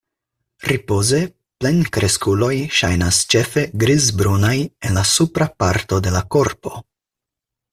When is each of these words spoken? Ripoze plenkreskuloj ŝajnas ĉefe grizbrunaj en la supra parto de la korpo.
Ripoze 0.69 1.19
plenkreskuloj 1.63 2.55
ŝajnas 2.79 3.19
ĉefe 3.33 3.67
grizbrunaj 3.83 4.57
en 4.63 4.99
la 5.01 5.05
supra 5.11 5.49
parto 5.65 6.01
de 6.09 6.15
la 6.17 6.27
korpo. 6.39 6.75